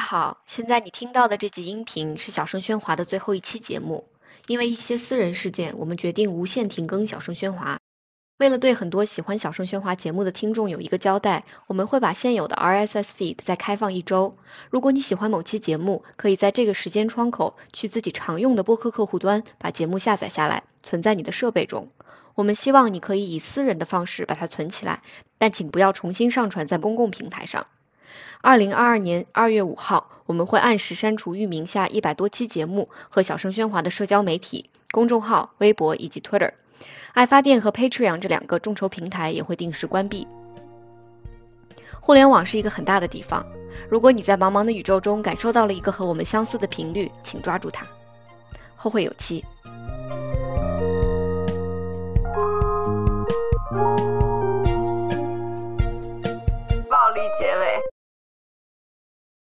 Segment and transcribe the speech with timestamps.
[0.00, 4.08] 好，现在你听到的这集音频是小声喧哗的最后一期节目。
[4.48, 7.78] 因为一些私人事件，我们决定无限停更小声喧哗。
[8.38, 14.36] 为了对很多喜欢小声喧哗节目的听众有一个交代，我们会把现有的 RSS feed 再开放一周。
[14.68, 21.88] 如果你喜欢某期节目，可以在这个时间窗口去自己常用的播客客户端把节目下载下来，存在你的设备中。
[22.34, 25.02] 我们希望你可以以私人的方式把它存起来，
[25.38, 27.66] 但请不要重新上传在公共平台上。
[28.46, 36.52] 二零二二年二月五号，我们会按时删除域名下一百多期节目和小声喧哗的社交媒体、公众号、微博以及 Twitter。
[37.14, 40.28] 爱发电和 Patreon 这两个众筹平台也会定时关闭。
[42.00, 43.44] 互联网是一个很大的地方，
[43.90, 47.84] 如果你在茫茫的宇宙中感受到了一个和我们相似的频率，请抓住它。
[48.76, 49.44] 后会有期。
[56.88, 57.95] 暴力结尾。